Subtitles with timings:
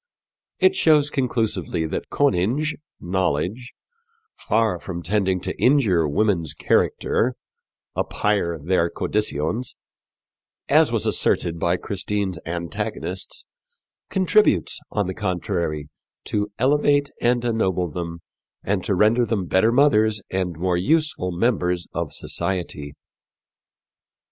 [0.57, 3.71] It shows conclusively that conynge knowledge
[4.33, 7.35] far from tending to injure women's character
[7.95, 9.75] apayre theyr condycyons
[10.67, 13.45] as was asserted by Christine's antagonists,
[14.09, 15.87] contributes, on the contrary,
[16.23, 18.21] to elevate and ennoble them
[18.63, 22.95] and to render them better mothers and more useful members of society.